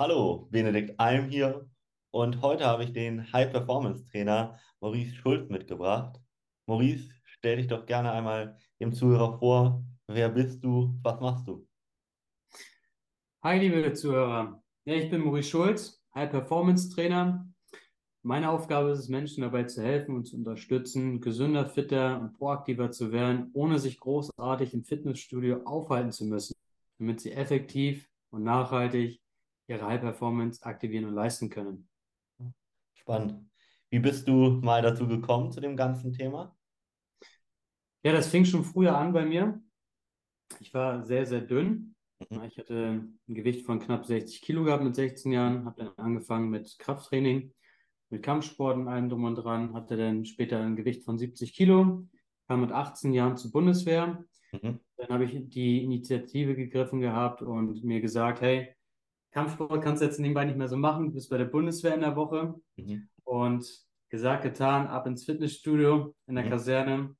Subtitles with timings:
[0.00, 1.68] Hallo, Benedikt Alm hier
[2.10, 6.18] und heute habe ich den High-Performance-Trainer Maurice Schulz mitgebracht.
[6.64, 9.84] Maurice, stell dich doch gerne einmal dem Zuhörer vor.
[10.06, 10.98] Wer bist du?
[11.02, 11.68] Was machst du?
[13.42, 14.62] Hi, liebe Zuhörer.
[14.86, 17.46] Ja, ich bin Maurice Schulz, High-Performance-Trainer.
[18.22, 22.90] Meine Aufgabe ist es, Menschen dabei zu helfen und zu unterstützen, gesünder, fitter und proaktiver
[22.90, 26.54] zu werden, ohne sich großartig im Fitnessstudio aufhalten zu müssen,
[26.98, 29.20] damit sie effektiv und nachhaltig
[29.70, 31.88] ihre High Performance aktivieren und leisten können.
[32.94, 33.48] Spannend.
[33.88, 36.56] Wie bist du mal dazu gekommen zu dem ganzen Thema?
[38.02, 39.60] Ja, das fing schon früher an bei mir.
[40.58, 41.94] Ich war sehr, sehr dünn.
[42.28, 42.44] Mhm.
[42.44, 46.50] Ich hatte ein Gewicht von knapp 60 Kilo gehabt mit 16 Jahren, habe dann angefangen
[46.50, 47.52] mit Krafttraining,
[48.10, 52.06] mit Kampfsport und allem drum und dran, hatte dann später ein Gewicht von 70 Kilo,
[52.48, 54.24] kam mit 18 Jahren zur Bundeswehr.
[54.52, 54.80] Mhm.
[54.96, 58.74] Dann habe ich die Initiative gegriffen gehabt und mir gesagt, hey,
[59.30, 62.00] Kampfsport kannst du jetzt nebenbei nicht mehr so machen, du bist bei der Bundeswehr in
[62.00, 62.54] der Woche.
[62.76, 63.08] Mhm.
[63.24, 63.66] Und
[64.08, 66.50] gesagt, getan, ab ins Fitnessstudio in der mhm.
[66.50, 67.16] Kaserne.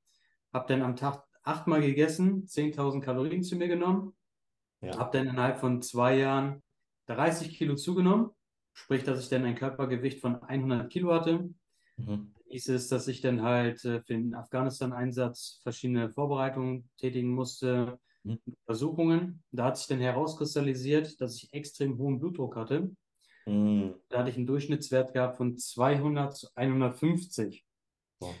[0.53, 4.13] Hab dann am Tag achtmal gegessen, 10.000 Kalorien zu mir genommen.
[4.81, 4.97] Ja.
[4.97, 6.61] Hab dann innerhalb von zwei Jahren
[7.07, 8.31] 30 Kilo zugenommen.
[8.73, 11.49] Sprich, dass ich dann ein Körpergewicht von 100 Kilo hatte.
[11.97, 12.33] Mhm.
[12.49, 18.39] Hieß es, dass ich dann halt äh, für den Afghanistan-Einsatz verschiedene Vorbereitungen tätigen musste, mhm.
[18.65, 19.43] Untersuchungen.
[19.51, 22.91] Da hat sich dann herauskristallisiert, dass ich extrem hohen Blutdruck hatte.
[23.45, 23.95] Mhm.
[24.09, 27.65] Da hatte ich einen Durchschnittswert gehabt von 200 zu 150.
[28.19, 28.35] Wow.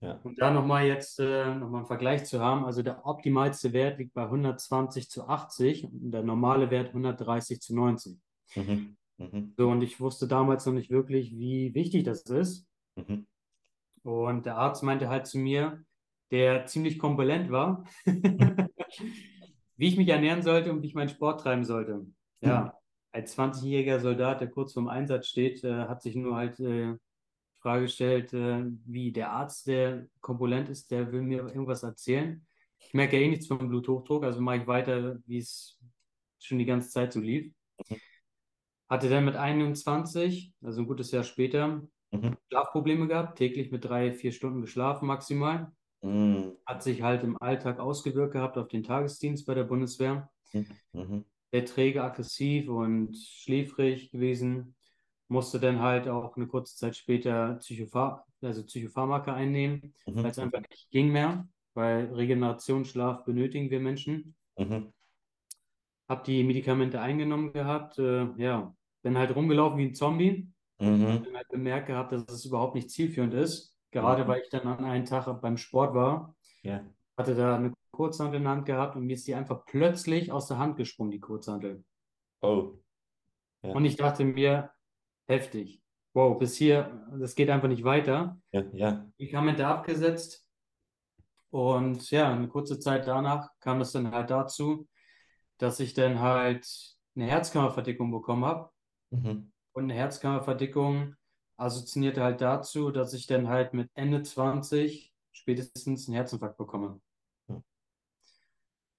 [0.00, 0.18] Ja.
[0.24, 4.14] Und da nochmal jetzt äh, nochmal einen Vergleich zu haben, also der optimalste Wert liegt
[4.14, 8.18] bei 120 zu 80 und der normale Wert 130 zu 90.
[8.56, 8.96] Mhm.
[9.18, 9.54] Mhm.
[9.56, 12.66] So, und ich wusste damals noch nicht wirklich, wie wichtig das ist.
[12.96, 13.26] Mhm.
[14.02, 15.84] Und der Arzt meinte halt zu mir,
[16.32, 17.84] der ziemlich komponent war,
[19.76, 22.06] wie ich mich ernähren sollte und wie ich meinen Sport treiben sollte.
[22.40, 22.76] Ja,
[23.12, 26.94] als 20-jähriger Soldat, der kurz vorm Einsatz steht, äh, hat sich nur halt äh,
[27.60, 32.44] Frage gestellt, äh, wie der Arzt, der komponent ist, der will mir irgendwas erzählen.
[32.78, 35.78] Ich merke ja eh nichts vom Bluthochdruck, also mache ich weiter, wie es
[36.40, 37.52] schon die ganze Zeit so lief.
[37.88, 37.96] Mhm.
[38.88, 42.36] Hatte dann mit 21, also ein gutes Jahr später, mhm.
[42.48, 45.70] Schlafprobleme gehabt, täglich mit drei, vier Stunden geschlafen maximal.
[46.02, 46.56] Mhm.
[46.66, 50.30] Hat sich halt im Alltag ausgewirkt gehabt auf den Tagesdienst bei der Bundeswehr.
[50.52, 50.66] Mhm.
[50.92, 51.24] mhm.
[51.50, 54.74] Sehr träge, aggressiv und schläfrig gewesen.
[55.28, 60.16] Musste dann halt auch eine kurze Zeit später Psychophar also Psychopharmaka einnehmen, mhm.
[60.16, 64.34] weil es einfach nicht ging mehr, weil Regenerationsschlaf benötigen wir Menschen.
[64.58, 64.92] Mhm.
[66.08, 70.48] Hab die Medikamente eingenommen gehabt, äh, ja, bin halt rumgelaufen wie ein Zombie.
[70.78, 71.24] Mhm.
[71.24, 73.71] Dann halt bemerkt gehabt, dass es überhaupt nicht zielführend ist.
[73.92, 74.28] Gerade mhm.
[74.28, 76.84] weil ich dann an einem Tag beim Sport war, ja.
[77.16, 80.48] hatte da eine Kurzhantel in der Hand gehabt und mir ist die einfach plötzlich aus
[80.48, 81.84] der Hand gesprungen, die Kurzhantel.
[82.40, 82.72] Oh.
[83.62, 83.74] Ja.
[83.74, 84.70] Und ich dachte mir,
[85.28, 85.82] heftig.
[86.14, 88.40] Wow, bis hier, das geht einfach nicht weiter.
[88.50, 88.92] Ja, ja.
[88.92, 90.46] Die Medikamente abgesetzt.
[91.50, 94.88] Und ja, eine kurze Zeit danach kam es dann halt dazu,
[95.58, 96.66] dass ich dann halt
[97.14, 98.70] eine Herzkammerverdickung bekommen habe.
[99.10, 99.52] Mhm.
[99.72, 101.14] Und eine Herzkammerverdickung
[101.62, 107.00] assoziierte halt dazu, dass ich dann halt mit Ende 20 spätestens einen Herzinfarkt bekomme.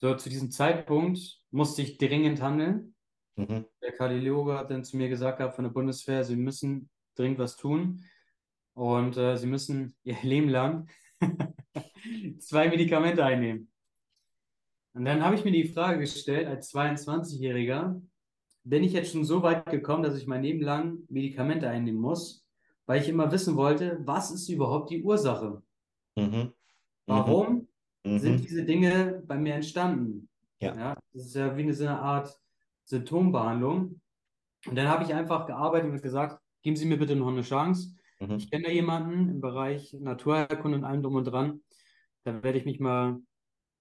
[0.04, 2.94] So, zu diesem Zeitpunkt musste ich dringend handeln.
[3.38, 3.66] Mhm.
[3.82, 7.56] Der Kardiologe hat dann zu mir gesagt gehabt von der Bundeswehr, sie müssen dringend was
[7.56, 8.04] tun
[8.74, 10.90] und äh, sie müssen ihr Leben lang
[12.40, 13.72] zwei Medikamente einnehmen.
[14.94, 18.02] Und dann habe ich mir die Frage gestellt, als 22-Jähriger,
[18.66, 22.43] bin ich jetzt schon so weit gekommen, dass ich mein Leben lang Medikamente einnehmen muss?
[22.86, 25.62] Weil ich immer wissen wollte, was ist überhaupt die Ursache?
[26.16, 26.54] Mhm.
[27.06, 27.68] Warum
[28.04, 28.20] mhm.
[28.20, 30.30] sind diese Dinge bei mir entstanden?
[30.60, 30.76] Ja.
[30.76, 30.96] ja.
[31.14, 32.40] Das ist ja wie eine, so eine Art
[32.86, 34.02] Symptombehandlung.
[34.66, 37.96] Und dann habe ich einfach gearbeitet und gesagt, geben Sie mir bitte noch eine Chance.
[38.20, 38.36] Mhm.
[38.36, 41.62] Ich kenne da jemanden im Bereich Naturheilkunde und allem drum und dran.
[42.24, 43.20] Da werde ich mich mal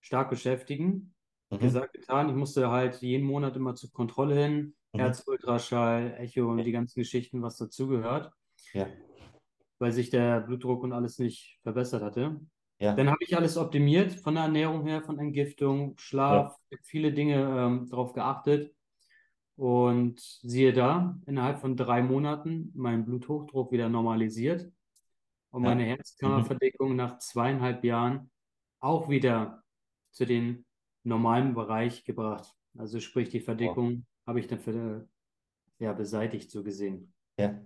[0.01, 1.15] stark beschäftigen.
[1.51, 1.59] Mhm.
[1.59, 2.29] Gesagt, getan.
[2.29, 4.75] Ich musste halt jeden Monat immer zur Kontrolle hin.
[4.93, 4.99] Mhm.
[4.99, 8.33] Herzultraschall, Echo und die ganzen Geschichten, was dazugehört.
[8.73, 8.87] Ja.
[9.79, 12.41] Weil sich der Blutdruck und alles nicht verbessert hatte.
[12.79, 12.95] Ja.
[12.95, 16.79] Dann habe ich alles optimiert von der Ernährung her, von Entgiftung, Schlaf, ja.
[16.83, 18.75] viele Dinge ähm, darauf geachtet.
[19.55, 24.73] Und siehe da, innerhalb von drei Monaten mein Bluthochdruck wieder normalisiert
[25.51, 25.69] und ja.
[25.69, 26.97] meine Herzkammerverdickung mhm.
[26.97, 28.31] nach zweieinhalb Jahren
[28.81, 29.63] auch wieder
[30.11, 30.65] zu den
[31.05, 32.53] normalen Bereich gebracht.
[32.77, 34.27] Also sprich, die Verdickung wow.
[34.27, 35.09] habe ich dann für,
[35.79, 37.13] ja, beseitigt, so gesehen.
[37.39, 37.61] Ja.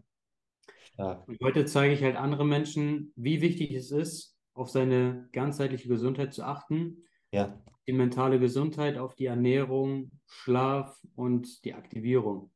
[0.96, 1.28] Stark.
[1.28, 6.32] Und heute zeige ich halt anderen Menschen, wie wichtig es ist, auf seine ganzheitliche Gesundheit
[6.32, 7.04] zu achten.
[7.32, 7.62] Ja.
[7.86, 12.50] Die mentale Gesundheit, auf die Ernährung, Schlaf und die Aktivierung.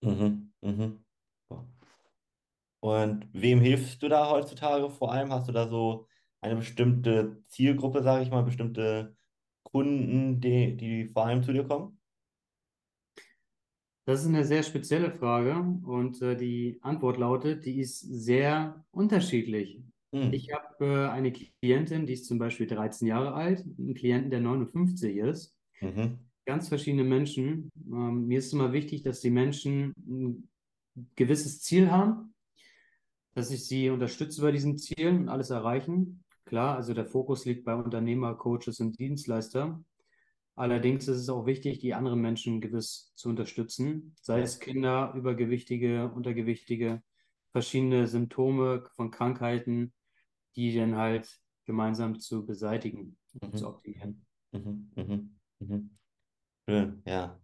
[0.00, 0.52] Mhm.
[0.62, 1.04] Mhm.
[2.80, 5.30] Und wem hilfst du da heutzutage vor allem?
[5.30, 6.08] Hast du da so
[6.40, 9.14] eine bestimmte Zielgruppe, sage ich mal, bestimmte
[9.64, 12.00] Kunden, die, die vor allem zu dir kommen?
[14.04, 19.80] Das ist eine sehr spezielle Frage und äh, die Antwort lautet, die ist sehr unterschiedlich.
[20.12, 20.32] Hm.
[20.32, 24.40] Ich habe äh, eine Klientin, die ist zum Beispiel 13 Jahre alt, einen Klienten, der
[24.40, 25.56] 59 ist.
[25.80, 26.18] Mhm.
[26.44, 27.70] Ganz verschiedene Menschen.
[27.86, 30.48] Ähm, mir ist immer wichtig, dass die Menschen ein
[31.14, 32.34] gewisses Ziel haben,
[33.34, 36.24] dass ich sie unterstütze bei diesen Zielen und alles erreichen.
[36.44, 39.82] Klar, also der Fokus liegt bei Unternehmer, Coaches und Dienstleister.
[40.54, 46.10] Allerdings ist es auch wichtig, die anderen Menschen gewiss zu unterstützen, sei es Kinder, Übergewichtige,
[46.12, 47.02] Untergewichtige,
[47.52, 49.94] verschiedene Symptome von Krankheiten,
[50.56, 53.18] die dann halt gemeinsam zu beseitigen,
[53.54, 53.68] zu Mhm.
[53.68, 54.26] optimieren.
[54.52, 54.92] Mhm.
[54.96, 55.40] Mhm.
[55.60, 55.98] Mhm.
[56.68, 57.40] Schön, ja.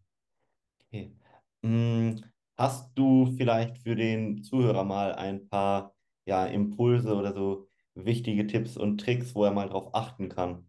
[0.87, 1.17] Okay.
[1.65, 2.25] Hm,
[2.59, 5.97] hast du vielleicht für den Zuhörer mal ein paar
[6.27, 10.69] ja, Impulse oder so wichtige Tipps und Tricks, wo er mal drauf achten kann?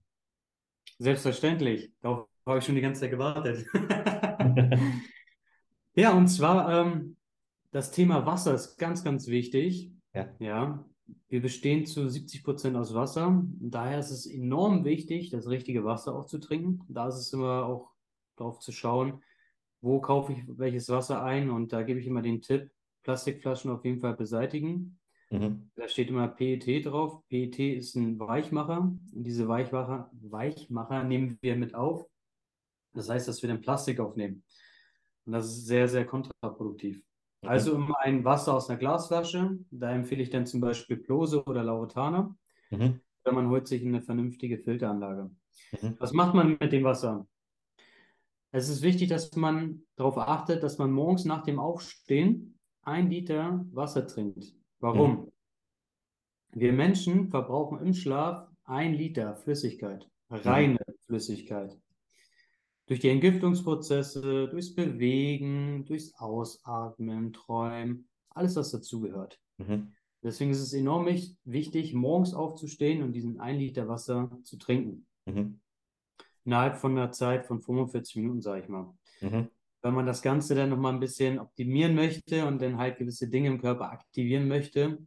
[0.98, 3.66] Selbstverständlich, darauf habe ich schon die ganze Zeit gewartet.
[6.00, 7.18] Ja, und zwar ähm,
[7.72, 9.92] das Thema Wasser ist ganz, ganz wichtig.
[10.14, 10.30] Ja.
[10.40, 10.86] Ja,
[11.28, 13.44] wir bestehen zu 70 Prozent aus Wasser.
[13.60, 16.86] Daher ist es enorm wichtig, das richtige Wasser auch zu trinken.
[16.88, 17.92] Da ist es immer auch
[18.38, 19.22] darauf zu schauen,
[19.82, 21.50] wo kaufe ich welches Wasser ein.
[21.50, 22.72] Und da gebe ich immer den Tipp,
[23.04, 25.00] Plastikflaschen auf jeden Fall beseitigen.
[25.30, 25.70] Mhm.
[25.76, 27.22] Da steht immer PET drauf.
[27.30, 28.80] PET ist ein Weichmacher.
[28.80, 32.06] Und diese Weichmacher, Weichmacher nehmen wir mit auf.
[32.94, 34.44] Das heißt, dass wir den Plastik aufnehmen.
[35.26, 37.04] Und das ist sehr, sehr kontraproduktiv.
[37.44, 37.50] Mhm.
[37.50, 39.60] Also immer ein Wasser aus einer Glasflasche.
[39.70, 42.36] Da empfehle ich dann zum Beispiel Plose oder Lauretana.
[42.72, 43.00] Mhm.
[43.24, 45.30] Oder man holt sich eine vernünftige Filteranlage.
[45.82, 45.96] Mhm.
[46.00, 47.28] Was macht man mit dem Wasser?
[48.52, 53.64] Es ist wichtig, dass man darauf achtet, dass man morgens nach dem Aufstehen ein Liter
[53.72, 54.56] Wasser trinkt.
[54.80, 55.32] Warum?
[56.52, 61.78] Wir Menschen verbrauchen im Schlaf ein Liter Flüssigkeit, reine Flüssigkeit.
[62.88, 69.40] Durch die Entgiftungsprozesse, durchs Bewegen, durchs Ausatmen, Träumen, alles, was dazugehört.
[69.58, 69.94] Mhm.
[70.24, 75.06] Deswegen ist es enorm wich- wichtig, morgens aufzustehen und diesen ein Liter Wasser zu trinken.
[75.26, 75.60] Mhm.
[76.46, 78.92] Innerhalb von einer Zeit von 45 Minuten, sage ich mal.
[79.22, 79.50] Mhm.
[79.82, 83.48] Wenn man das Ganze dann nochmal ein bisschen optimieren möchte und dann halt gewisse Dinge
[83.48, 85.00] im Körper aktivieren möchte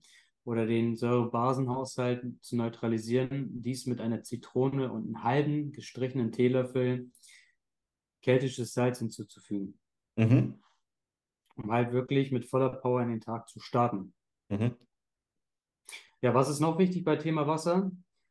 [0.44, 7.10] oder den Säurebasenhaushalt zu neutralisieren, dies mit einer Zitrone und einem halben gestrichenen Teelöffel
[8.22, 9.78] keltisches Salz hinzuzufügen,
[10.16, 10.62] Mhm.
[11.56, 14.14] um halt wirklich mit voller Power in den Tag zu starten.
[14.48, 14.76] Mhm.
[16.22, 17.90] Ja, was ist noch wichtig bei Thema Wasser?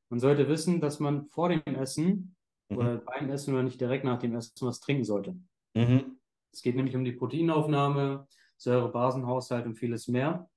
[0.10, 2.36] Man sollte wissen, dass man vor dem Essen
[2.70, 3.06] oder Mhm.
[3.06, 5.36] beim Essen oder nicht direkt nach dem Essen was trinken sollte.
[5.76, 6.21] Mhm.
[6.52, 8.28] Es geht nämlich um die Proteinaufnahme,
[8.58, 10.50] Säurebasenhaushalt und vieles mehr.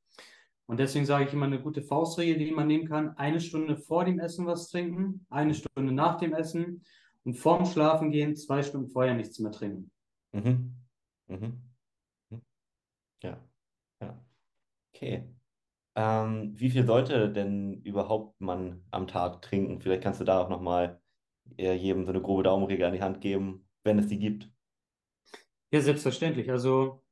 [0.66, 3.16] Und deswegen sage ich immer eine gute Faustregel, die man nehmen kann.
[3.16, 6.84] Eine Stunde vor dem Essen was trinken, eine Stunde nach dem Essen
[7.24, 9.90] und vorm Schlafengehen zwei Stunden vorher nichts mehr trinken.
[10.32, 10.74] Mhm.
[11.26, 11.62] Mhm.
[12.30, 12.42] Mhm.
[13.22, 13.38] Ja.
[14.00, 14.24] Ja.
[14.94, 15.24] Okay.
[15.96, 19.80] Ähm, wie viel sollte denn überhaupt man am Tag trinken?
[19.80, 21.00] Vielleicht kannst du da auch nochmal
[21.56, 24.50] jedem so eine grobe Daumenregel an die Hand geben, wenn es die gibt.
[25.74, 26.52] Ja, selbstverständlich.
[26.52, 27.02] Also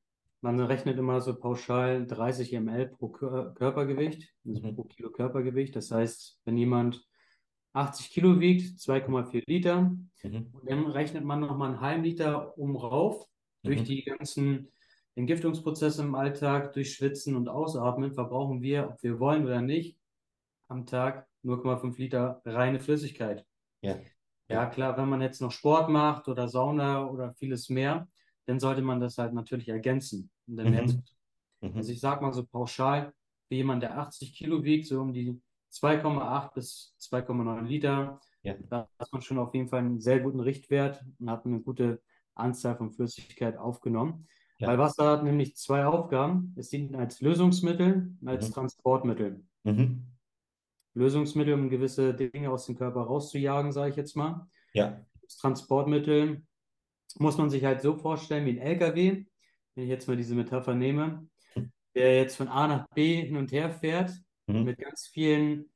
[0.40, 4.76] man rechnet immer so pauschal 30 ml pro Kör Körpergewicht, also Mhm.
[4.76, 5.74] pro Kilo Körpergewicht.
[5.74, 7.04] Das heißt, wenn jemand
[7.72, 9.90] 80 Kilo wiegt, 2,4 Liter.
[10.22, 10.50] Mhm.
[10.52, 13.26] Und dann rechnet man nochmal einen halben Liter um rauf.
[13.64, 13.84] Durch Mhm.
[13.84, 14.68] die ganzen
[15.16, 19.98] Entgiftungsprozesse im Alltag, durch Schwitzen und Ausatmen verbrauchen wir, ob wir wollen oder nicht,
[20.68, 23.44] am Tag 0,5 Liter reine Flüssigkeit.
[23.82, 23.98] Ja.
[24.48, 28.06] Ja, klar, wenn man jetzt noch Sport macht oder Sauna oder vieles mehr,
[28.46, 30.30] dann sollte man das halt natürlich ergänzen.
[30.46, 31.02] Und dann Mhm.
[31.60, 31.76] Mhm.
[31.76, 33.12] also ich sag mal so pauschal,
[33.48, 38.54] für jemand, der 80 Kilo wiegt, so um die 2,8 bis 2,9 Liter, Ja.
[38.68, 42.02] da hat man schon auf jeden Fall einen sehr guten Richtwert und hat eine gute
[42.34, 44.26] Anzahl von Flüssigkeit aufgenommen.
[44.58, 44.68] Ja.
[44.68, 46.54] Weil Wasser hat nämlich zwei Aufgaben.
[46.56, 48.52] Es dient als Lösungsmittel und als Mhm.
[48.54, 49.44] Transportmittel.
[49.64, 50.06] Mhm.
[50.94, 54.46] Lösungsmittel, um gewisse Dinge aus dem Körper rauszujagen, sage ich jetzt mal.
[54.74, 55.00] Ja.
[55.22, 56.42] Das Transportmittel
[57.18, 59.24] muss man sich halt so vorstellen wie ein LKW,
[59.74, 61.28] wenn ich jetzt mal diese Metapher nehme,
[61.94, 64.12] der jetzt von A nach B hin und her fährt
[64.48, 64.64] Mhm.
[64.64, 65.70] mit ganz vielen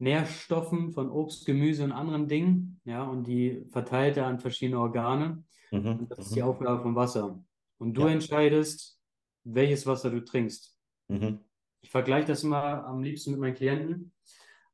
[0.00, 5.44] Nährstoffen von Obst, Gemüse und anderen Dingen, ja, und die verteilt er an verschiedene Organe.
[5.70, 6.00] Mhm.
[6.00, 6.48] Und das ist die Mhm.
[6.48, 7.42] Aufgabe vom Wasser.
[7.78, 8.08] Und du Ja.
[8.08, 9.00] entscheidest,
[9.44, 10.76] welches Wasser du trinkst.
[11.08, 11.40] Mhm.
[11.80, 14.12] Ich vergleiche das immer am liebsten mit meinen Klienten.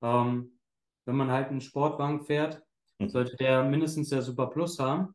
[0.02, 0.58] Ähm,
[1.04, 2.62] wenn man halt einen Sportwagen fährt,
[2.98, 3.08] Mhm.
[3.08, 5.14] sollte der mindestens der Super Plus haben,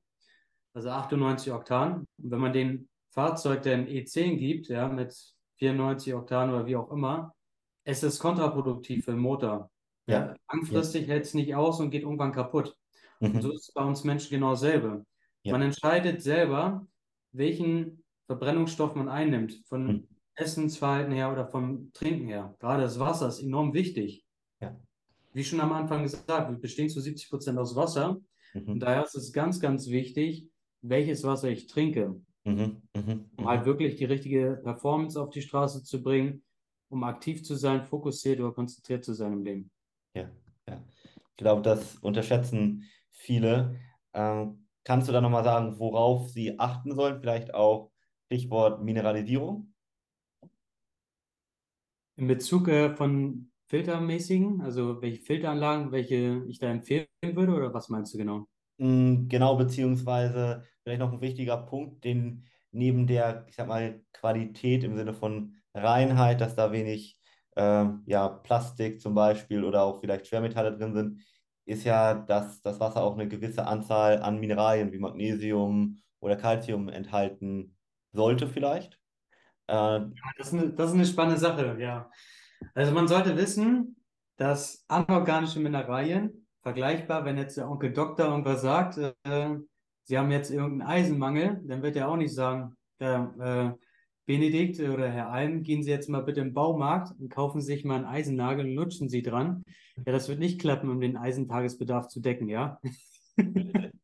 [0.74, 2.06] also 98 Oktan.
[2.22, 5.16] Und wenn man den Fahrzeug denn E10 gibt, ja, mit
[5.58, 7.34] 94 Oktan oder wie auch immer,
[7.84, 9.70] es ist kontraproduktiv für den Motor.
[10.08, 10.36] Ja, Ja.
[10.52, 12.76] langfristig hält es nicht aus und geht irgendwann kaputt.
[13.20, 13.54] Und so Mhm.
[13.56, 15.06] ist es bei uns Menschen genau dasselbe.
[15.44, 15.54] Ja.
[15.54, 16.88] Man entscheidet selber,
[17.32, 20.08] welchen Verbrennungsstoff man einnimmt, von Mhm.
[20.36, 22.56] Essensverhalten her oder vom Trinken her.
[22.60, 24.24] Gerade das Wasser ist enorm wichtig.
[24.62, 24.80] Ja.
[25.34, 28.18] Wie schon am Anfang gesagt, wir bestehen zu 70 Prozent aus Wasser.
[28.54, 28.80] Und Mhm.
[28.80, 30.48] daher ist es ganz, ganz wichtig,
[30.82, 32.82] welches Wasser ich trinke, Mhm.
[32.96, 33.32] Mhm.
[33.38, 33.66] um halt Mhm.
[33.66, 36.44] wirklich die richtige Performance auf die Straße zu bringen,
[36.90, 39.72] um aktiv zu sein, fokussiert oder konzentriert zu sein im Leben.
[40.16, 40.30] Ja,
[40.68, 40.84] ja.
[41.32, 43.80] Ich glaube, das unterschätzen viele.
[44.14, 47.20] Ähm, kannst du da nochmal sagen, worauf sie achten sollen?
[47.22, 47.92] Vielleicht auch
[48.26, 49.74] Stichwort Mineralisierung?
[52.18, 57.90] In Bezug äh, von filtermäßigen, also welche Filteranlagen, welche ich da empfehlen würde, oder was
[57.90, 58.48] meinst du genau?
[58.80, 64.84] Mm, Genau, beziehungsweise vielleicht noch ein wichtiger Punkt, den neben der, ich sag mal, Qualität
[64.84, 67.20] im Sinne von Reinheit, dass da wenig
[67.58, 71.22] ähm, ja, Plastik zum Beispiel oder auch vielleicht Schwermetalle drin sind,
[71.66, 76.90] ist ja, dass das Wasser auch eine gewisse Anzahl an Mineralien wie Magnesium oder Calcium
[76.90, 77.78] enthalten
[78.14, 79.00] sollte vielleicht.
[79.68, 80.02] Äh,
[80.38, 82.12] Das ist eine, das ist eine spannende Sache, ja.
[82.76, 83.98] Also man sollte wissen,
[84.38, 89.58] dass anorganische Mineralien, vergleichbar, wenn jetzt der Onkel Doktor irgendwas sagt, äh,
[90.04, 93.86] sie haben jetzt irgendeinen Eisenmangel, dann wird er auch nicht sagen, Herr äh,
[94.26, 97.96] Benedikt oder Herr Alm, gehen Sie jetzt mal bitte im Baumarkt und kaufen sich mal
[97.96, 99.64] einen Eisennagel und lutschen Sie dran.
[100.06, 102.80] Ja, das wird nicht klappen, um den Eisentagesbedarf zu decken, ja.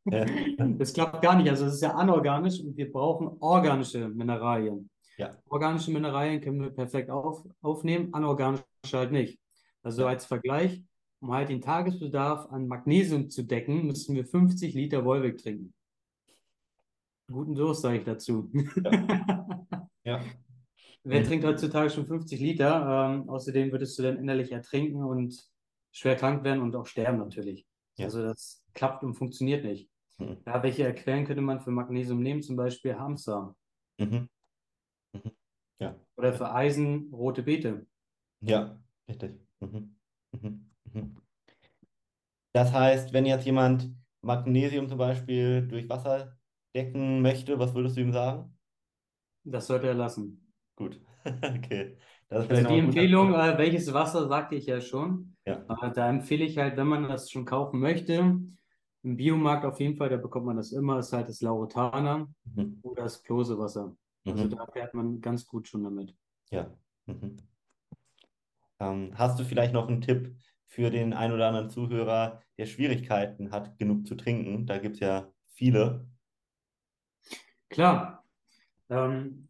[0.06, 0.26] Ja.
[0.78, 1.50] Das klappt gar nicht.
[1.50, 4.90] Also es ist ja anorganisch und wir brauchen organische Mineralien.
[5.18, 5.32] Ja.
[5.48, 9.40] Organische Mineralien können wir perfekt auf, aufnehmen, anorganische halt nicht.
[9.82, 10.84] Also als Vergleich,
[11.26, 15.74] um halt den Tagesbedarf an Magnesium zu decken, müssen wir 50 Liter Wolwig trinken.
[17.32, 18.52] Guten Durst, sage ich dazu.
[20.04, 20.24] ja.
[21.04, 21.26] Wer Mhm.
[21.26, 23.12] trinkt heutzutage schon 50 Liter?
[23.12, 25.36] Ähm, außerdem würdest du dann innerlich ertrinken und
[25.92, 27.66] schwer krank werden und auch sterben natürlich.
[27.98, 28.06] Ja.
[28.06, 29.90] Also das klappt und funktioniert nicht.
[30.20, 30.38] Mhm.
[30.46, 32.42] Ja, welche Quellen könnte man für Magnesium nehmen?
[32.44, 33.56] Zum Beispiel Hamster.
[34.00, 34.30] Mhm.
[35.14, 35.32] Mhm.
[35.80, 35.96] Ja.
[36.18, 37.88] Oder für Eisen rote Beete.
[38.42, 39.40] Ja, richtig.
[39.60, 39.96] Mhm.
[40.32, 40.70] Mhm.
[40.96, 41.16] Mhm.
[42.54, 46.38] Das heißt, wenn jetzt jemand Magnesium zum Beispiel durch Wasser
[46.74, 48.58] decken möchte, was würdest du ihm sagen?
[49.44, 50.54] Das sollte er lassen.
[50.76, 51.00] Gut.
[51.26, 51.98] Okay.
[52.30, 55.36] Das ist Also noch die Empfehlung, äh, welches Wasser, sagte ich ja schon.
[55.46, 55.66] Ja.
[55.82, 59.96] Äh, da empfehle ich halt, wenn man das schon kaufen möchte, im Biomarkt auf jeden
[59.96, 62.80] Fall, da bekommt man das immer, ist halt das Lauretaner Mhm.
[62.84, 63.96] oder das Klosewasser.
[64.26, 64.56] Also Mhm.
[64.56, 66.16] da fährt man ganz gut schon damit.
[66.52, 66.72] Ja.
[67.06, 67.38] Mhm.
[68.80, 70.36] Ähm, hast du vielleicht noch einen Tipp
[70.76, 74.66] für den ein oder anderen Zuhörer, der Schwierigkeiten hat, genug zu trinken?
[74.66, 76.06] Da gibt es ja viele.
[77.70, 78.24] Klar,
[78.90, 79.50] ähm,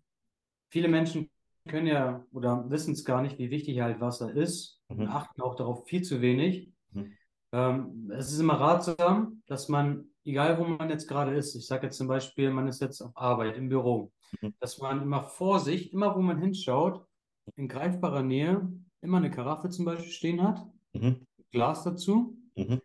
[0.69, 1.29] viele Menschen
[1.67, 5.07] können ja oder wissen es gar nicht, wie wichtig halt Wasser ist und Mhm.
[5.07, 6.71] achten auch darauf viel zu wenig.
[6.93, 7.17] Mhm.
[7.53, 11.87] Ähm, es ist immer ratsam, dass man, egal wo man jetzt gerade ist, ich sage
[11.87, 14.53] jetzt zum Beispiel, man ist jetzt auf Arbeit, im Büro, Mhm.
[14.59, 17.05] dass man immer vor sich, immer wo man hinschaut,
[17.55, 18.67] in greifbarer Nähe,
[19.01, 20.65] immer eine Karaffe zum Beispiel stehen hat,
[21.01, 21.25] Mhm.
[21.51, 22.37] Glas dazu.
[22.55, 22.81] Mhm.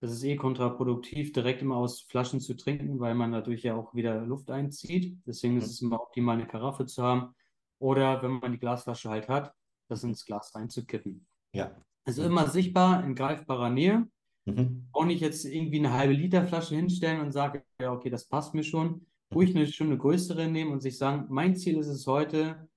[0.00, 3.94] Das ist eh kontraproduktiv, direkt immer aus Flaschen zu trinken, weil man dadurch ja auch
[3.94, 5.18] wieder Luft einzieht.
[5.26, 5.70] Deswegen ist Mhm.
[5.70, 7.34] es immer optimal, eine Karaffe zu haben.
[7.78, 9.52] Oder wenn man die Glasflasche halt hat,
[9.88, 11.26] das ins Glas reinzukippen.
[11.54, 11.74] Ja.
[12.04, 12.28] Also Mhm.
[12.28, 14.06] immer sichtbar in greifbarer Nähe.
[14.44, 14.88] Mhm.
[14.92, 18.54] Auch nicht jetzt irgendwie eine halbe Liter Flasche hinstellen und sagen, ja, okay, das passt
[18.54, 19.06] mir schon.
[19.34, 22.68] Ruhig eine schon eine größere nehmen und sich sagen, mein Ziel ist es heute,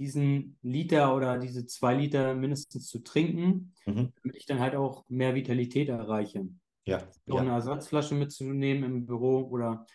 [0.00, 4.12] diesen Liter oder diese zwei Liter mindestens zu trinken, Mhm.
[4.22, 6.48] damit ich dann halt auch mehr Vitalität erreiche.
[6.86, 6.98] Ja.
[7.28, 7.54] Auch eine Ja.
[7.56, 9.86] Ersatzflasche mitzunehmen im Büro oder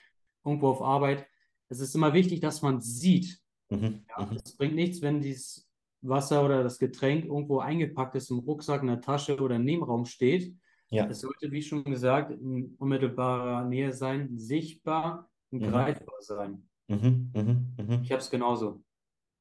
[0.46, 1.26] irgendwo auf Arbeit.
[1.70, 3.42] Es ist immer wichtig, dass man sieht.
[3.72, 4.06] Mhm.
[4.08, 4.38] Ja, Mhm.
[4.46, 5.68] es bringt nichts, wenn dieses
[6.02, 10.06] Wasser oder das Getränk irgendwo eingepackt ist, im Rucksack, in der Tasche oder im Nebenraum
[10.06, 10.56] steht.
[10.92, 11.08] Ja.
[11.08, 15.72] Es sollte, wie schon gesagt, in unmittelbarer Nähe sein, sichtbar und Mhm.
[15.72, 16.70] greifbar sein.
[16.88, 17.32] Mhm.
[17.34, 17.74] Mhm.
[17.80, 18.02] Mhm.
[18.04, 18.84] Ich habe es genauso.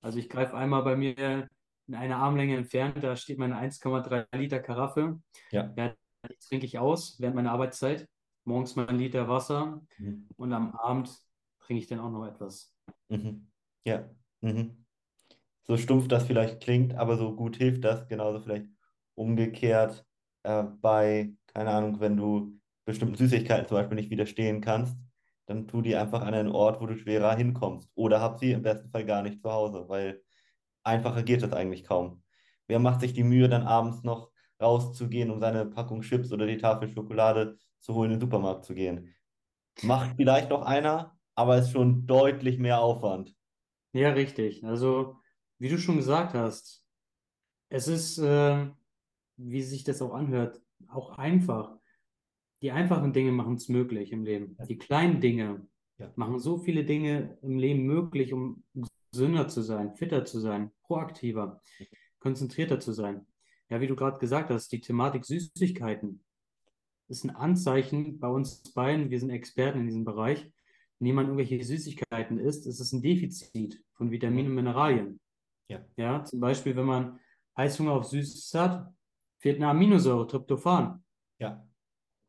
[0.05, 1.49] Also ich greife einmal bei mir
[1.89, 5.19] in einer Armlänge entfernt, da steht meine 1,3 Liter Karaffe.
[5.51, 5.73] Ja.
[5.79, 5.95] Ja,
[6.29, 8.07] die trinke ich aus während meiner Arbeitszeit.
[8.45, 10.29] Morgens mal ein Liter Wasser Mhm.
[10.37, 11.11] und am Abend
[11.61, 12.75] trinke ich dann auch noch etwas.
[13.09, 13.51] Mhm.
[13.87, 14.11] Ja.
[14.43, 14.85] Mhm.
[15.67, 18.07] So stumpf das vielleicht klingt, aber so gut hilft das.
[18.07, 18.67] Genauso vielleicht
[19.15, 20.05] umgekehrt
[20.43, 24.99] äh, bei, keine Ahnung, wenn du bestimmten Süßigkeiten zum Beispiel nicht widerstehen kannst,
[25.47, 27.91] dann tu die einfach an einen Ort, wo du schwerer hinkommst.
[27.95, 30.23] Oder hab sie im besten Fall gar nicht zu Hause, weil
[30.83, 32.23] einfacher geht es eigentlich kaum.
[32.67, 36.57] Wer macht sich die Mühe, dann abends noch rauszugehen, um seine Packung Chips oder die
[36.57, 39.15] Tafel Schokolade zu holen, in den Supermarkt zu gehen?
[39.83, 43.35] Macht vielleicht noch einer, aber es ist schon deutlich mehr Aufwand.
[43.93, 44.65] Ja, richtig.
[44.65, 45.17] Also,
[45.59, 46.85] wie du schon gesagt hast,
[47.69, 48.67] es ist, äh,
[49.37, 51.77] wie sich das auch anhört, auch einfach.
[52.65, 54.57] Die einfachen Dinge machen es möglich im Leben.
[54.67, 55.69] Die kleinen Dinge
[55.99, 56.11] Ja.
[56.17, 58.65] machen so viele Dinge im Leben möglich, um
[59.13, 61.61] gesünder zu sein, fitter zu sein, proaktiver,
[62.21, 63.27] konzentrierter zu sein.
[63.69, 66.25] Ja, wie du gerade gesagt hast, die Thematik Süßigkeiten
[67.09, 70.51] ist ein Anzeichen bei uns beiden, wir sind Experten in diesem Bereich.
[70.99, 75.21] Wenn jemand irgendwelche Süßigkeiten isst, ist es ein Defizit von Vitaminen und Mineralien.
[75.69, 75.85] Ja.
[75.97, 77.21] Ja, zum Beispiel, wenn man
[77.59, 78.91] Heißhunger auf Süßes hat,
[79.39, 81.05] fehlt eine Aminosäure, Tryptophan.
[81.39, 81.63] Ja.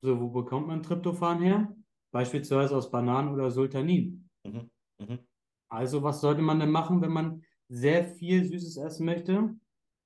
[0.05, 1.75] So, wo bekommt man Tryptophan her?
[2.11, 4.29] Beispielsweise aus Bananen oder Sultanin.
[4.45, 4.69] Mhm.
[4.99, 5.19] Mhm.
[5.67, 9.55] Also, was sollte man denn machen, wenn man sehr viel Süßes essen möchte?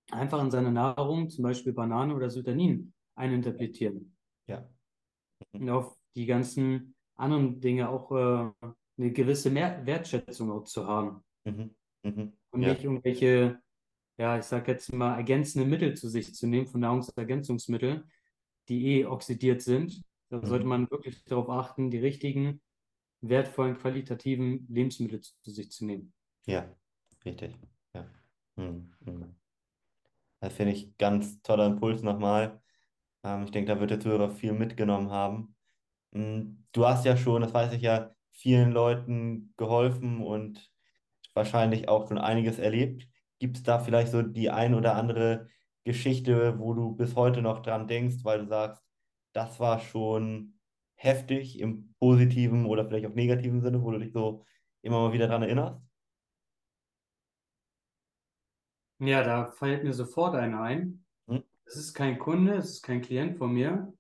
[0.10, 4.16] Einfach in seine Nahrung, zum Beispiel Banane oder Sultanin, eininterpretieren.
[4.48, 4.70] Ja.
[5.52, 8.52] Und auf die ganzen anderen Dinge auch äh,
[8.98, 11.26] eine gewisse Mehr Wertschätzung auch zu haben.
[11.44, 11.76] Mhm.
[12.04, 12.34] Mhm.
[12.52, 12.70] Und Ja.
[12.70, 13.60] nicht irgendwelche,
[14.18, 18.10] ja, ich sag jetzt mal, ergänzende Mittel zu sich zu nehmen von Nahrungsergänzungsmitteln,
[18.70, 20.04] die eh oxidiert sind.
[20.30, 20.48] Da Mhm.
[20.48, 22.62] sollte man wirklich darauf achten, die richtigen,
[23.22, 26.14] wertvollen, qualitativen Lebensmittel zu, zu sich zu nehmen.
[26.46, 26.76] Ja,
[27.26, 27.56] richtig.
[27.94, 28.06] Ja.
[28.58, 28.94] Mhm.
[29.02, 29.40] Mhm.
[30.40, 32.62] Das finde ich ganz toller Impuls nochmal.
[33.24, 35.56] Ähm, ich denke, da wird der Zuhörer viel mitgenommen haben.
[36.12, 40.72] Mm, Du hast ja schon, das weiß ich ja, vielen Leuten geholfen und
[41.36, 43.08] wahrscheinlich auch schon einiges erlebt.
[43.40, 45.50] Gibt es da vielleicht so die ein oder andere
[45.90, 48.86] Geschichte, wo du bis heute noch dran denkst, weil du sagst,
[49.34, 50.60] das war schon
[50.94, 54.46] heftig im positiven oder vielleicht auch negativen Sinne, wo du dich so
[54.84, 55.82] immer mal wieder dran erinnerst?
[59.00, 61.04] Ja, da fällt mir sofort einer ein.
[61.28, 61.44] Hm?
[61.66, 63.92] Es ist kein Kunde, es ist kein Klient von mir.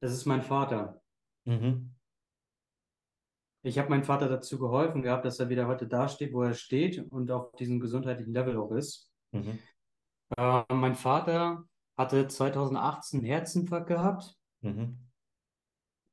[0.00, 1.02] Es ist mein Vater.
[1.44, 1.94] Mhm.
[3.62, 6.98] Ich habe meinem Vater dazu geholfen gehabt, dass er wieder heute dasteht, wo er steht
[7.10, 9.12] und auf diesem gesundheitlichen Level auch ist.
[9.32, 9.58] Mhm.
[10.36, 11.64] Äh, mein Vater
[11.96, 14.98] hatte 2018 einen Herzinfarkt gehabt Mhm.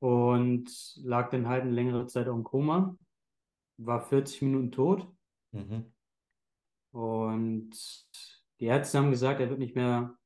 [0.00, 2.96] und lag dann halt eine längere Zeit auch im Koma,
[3.78, 5.08] war 40 Minuten tot
[5.52, 5.92] Mhm.
[6.92, 7.70] und
[8.60, 10.16] die Ärzte haben gesagt, er wird nicht mehr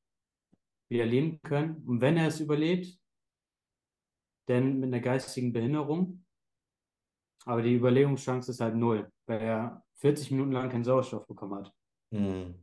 [0.90, 1.82] wieder leben können.
[1.86, 2.98] Und wenn er es überlebt,
[4.46, 6.24] dann mit einer geistigen Behinderung.
[7.44, 11.74] Aber die Überlebungschance ist halt null, weil er 40 Minuten lang keinen Sauerstoff bekommen hat.
[12.10, 12.54] Mhm.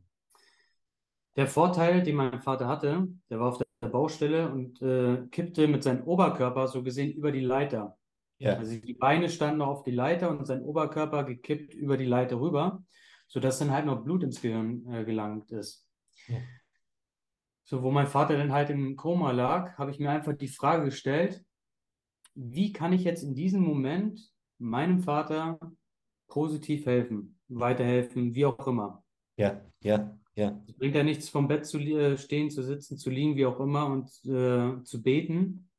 [1.36, 5.82] Der Vorteil, den mein Vater hatte, der war auf der Baustelle und äh, kippte mit
[5.82, 7.96] seinem Oberkörper so gesehen über die Leiter.
[8.38, 8.56] Ja.
[8.56, 12.40] Also die Beine standen noch auf die Leiter und sein Oberkörper gekippt über die Leiter
[12.40, 12.84] rüber,
[13.26, 15.86] sodass dann halt noch Blut ins Gehirn äh, gelangt ist.
[16.26, 16.38] Ja.
[17.64, 20.84] So, wo mein Vater dann halt im Koma lag, habe ich mir einfach die Frage
[20.84, 21.44] gestellt,
[22.34, 24.20] wie kann ich jetzt in diesem Moment
[24.58, 25.58] meinem Vater
[26.28, 29.02] positiv helfen, weiterhelfen, wie auch immer.
[29.36, 29.60] Ja.
[29.80, 30.16] Ja.
[30.36, 30.60] Ja.
[30.68, 33.58] Es bringt ja nichts, vom Bett zu äh, stehen, zu sitzen, zu liegen, wie auch
[33.58, 35.70] immer und äh, zu beten.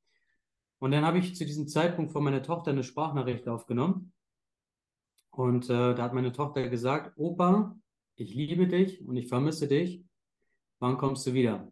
[0.80, 4.14] Und dann habe ich zu diesem Zeitpunkt von meiner Tochter eine Sprachnachricht aufgenommen.
[5.30, 7.78] Und äh, da hat meine Tochter gesagt, Opa,
[8.16, 10.04] ich liebe dich und ich vermisse dich.
[10.80, 11.72] Wann kommst du wieder?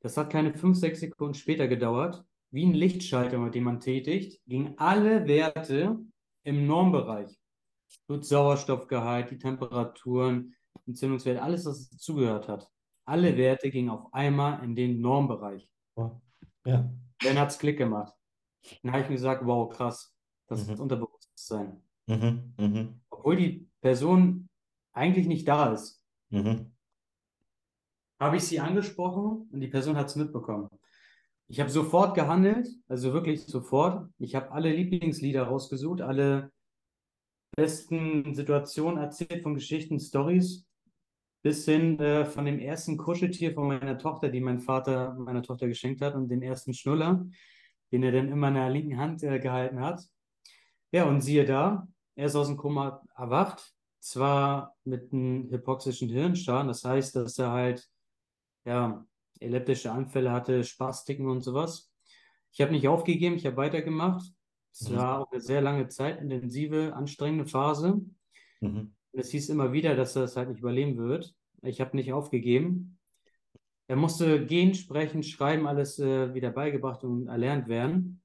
[0.00, 2.24] Das hat keine fünf, sechs Sekunden später gedauert.
[2.50, 5.98] Wie ein Lichtschalter, mit dem man tätigt, gingen alle Werte
[6.44, 7.38] im Normbereich.
[8.06, 10.54] Blutsauerstoffgehalt, die Temperaturen,
[10.88, 12.68] Entzündungswerte, alles, was dazugehört hat.
[13.04, 15.70] Alle Werte gingen auf einmal in den Normbereich.
[15.94, 16.20] Wow.
[16.64, 16.90] Ja.
[17.22, 18.14] Dann hat es Klick gemacht.
[18.82, 20.14] Dann habe ich mir gesagt, wow, krass,
[20.48, 20.72] das Mhm.
[20.74, 21.82] ist Unterbewusstsein.
[22.06, 22.54] Mhm.
[22.58, 23.00] Mhm.
[23.10, 24.48] Obwohl die Person
[24.92, 26.72] eigentlich nicht da ist, Mhm.
[28.20, 30.68] habe ich sie angesprochen und die Person hat es mitbekommen.
[31.50, 34.10] Ich habe sofort gehandelt, also wirklich sofort.
[34.18, 36.52] Ich habe alle Lieblingslieder rausgesucht, alle
[37.56, 40.67] besten Situationen erzählt von Geschichten, Stories,
[41.48, 45.66] bis hin äh, von dem ersten Kuscheltier von meiner Tochter, die mein Vater meiner Tochter
[45.66, 47.26] geschenkt hat, und den ersten Schnuller,
[47.90, 50.02] den er dann immer in der linken Hand äh, gehalten hat.
[50.92, 56.68] Ja, und siehe da, er ist aus dem Koma erwacht, zwar mit einem hypoxischen Hirnschaden,
[56.68, 57.88] das heißt, dass er halt
[58.66, 59.06] ja,
[59.40, 61.90] epileptische Anfälle hatte, Spastiken und sowas.
[62.52, 64.22] Ich habe nicht aufgegeben, ich habe weitergemacht.
[64.70, 64.96] Es Mhm.
[64.96, 68.02] war auch eine sehr lange Zeit, intensive, anstrengende Phase.
[68.60, 68.92] Mhm.
[69.12, 71.34] Und es hieß immer wieder, dass er es halt nicht überleben wird.
[71.62, 72.98] Ich habe nicht aufgegeben.
[73.88, 78.22] Er musste gehen, sprechen, schreiben, alles äh, wieder beigebracht und erlernt werden.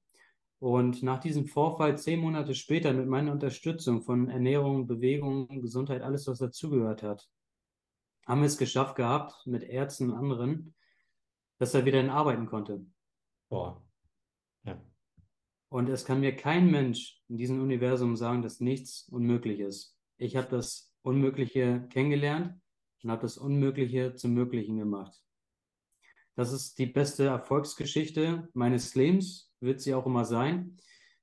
[0.58, 6.26] Und nach diesem Vorfall, zehn Monate später, mit meiner Unterstützung von Ernährung, Bewegung, Gesundheit, alles,
[6.26, 7.28] was dazugehört hat,
[8.26, 10.74] haben wir es geschafft gehabt, mit Ärzten und anderen,
[11.58, 12.84] dass er wieder arbeiten konnte.
[13.48, 13.82] Boah.
[14.64, 14.80] Ja.
[15.70, 19.96] Und es kann mir kein Mensch in diesem Universum sagen, dass nichts unmöglich ist.
[20.16, 22.58] Ich habe das Unmögliche kennengelernt
[23.04, 25.22] und habe das Unmögliche zum Möglichen gemacht.
[26.34, 30.78] Das ist die beste Erfolgsgeschichte meines Lebens, wird sie auch immer sein,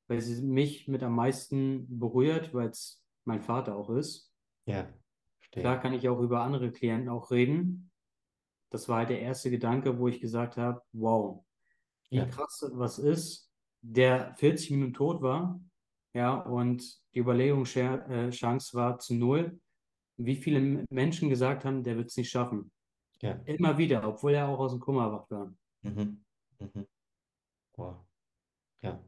[0.08, 4.32] weil sie mich mit am meisten berührt, weil es mein Vater auch ist.
[4.66, 4.88] Ja,
[5.40, 5.64] verstehe.
[5.64, 7.92] Klar kann ich auch über andere Klienten auch reden.
[8.70, 11.44] Das war halt der erste Gedanke, wo ich gesagt habe, wow,
[12.10, 12.26] wie Ja.
[12.26, 15.60] krass was ist, der 40 Minuten tot war,
[16.14, 19.60] ja, und die Überlegungschance war zu null.
[20.18, 22.72] Wie viele Menschen gesagt haben, der wird es nicht schaffen.
[23.22, 23.34] Ja.
[23.46, 25.54] Immer wieder, obwohl er auch aus dem Koma erwacht war.
[25.82, 26.24] Mhm.
[26.60, 26.88] Mhm.
[27.76, 28.06] Wow.
[28.82, 29.04] Ja.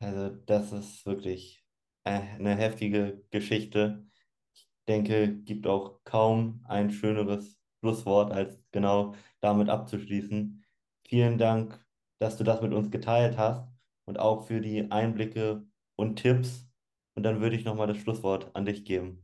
[0.00, 1.64] Also das ist wirklich
[2.04, 4.06] äh, eine heftige Geschichte.
[4.54, 10.64] Ich denke, gibt auch kaum ein schöneres Schlusswort, als genau damit abzuschließen.
[11.06, 11.84] Vielen Dank,
[12.18, 13.68] dass du das mit uns geteilt hast
[14.06, 16.68] und auch für die Einblicke und Tipps.
[17.14, 19.23] Und dann würde ich nochmal das Schlusswort an dich geben.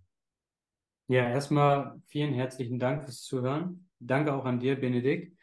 [1.11, 3.91] Ja, erstmal vielen herzlichen Dank fürs Zuhören.
[3.99, 5.37] Danke auch an dir, Benedikt,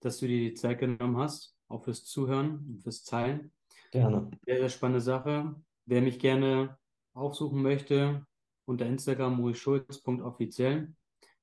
[0.00, 3.52] dass du dir die Zeit genommen hast, auch fürs Zuhören und fürs Teilen.
[3.90, 4.30] Gerne.
[4.46, 5.62] Sehr, sehr spannende Sache.
[5.84, 6.78] Wer mich gerne
[7.12, 8.26] aufsuchen möchte,
[8.64, 10.94] unter Instagram mauriceschulz.offiziell,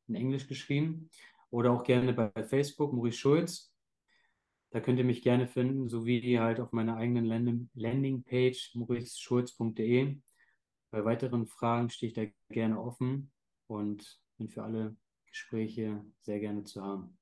[0.07, 1.11] in Englisch geschrieben,
[1.51, 3.71] oder auch gerne bei Facebook Maurice Schulz.
[4.71, 10.17] Da könnt ihr mich gerne finden, sowie halt auf meiner eigenen Landing Landingpage mauriceschulz.de.
[10.89, 13.31] Bei weiteren Fragen stehe ich da gerne offen
[13.71, 17.17] und bin für alle Gespräche sehr gerne zu haben.